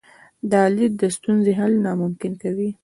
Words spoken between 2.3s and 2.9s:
کوي.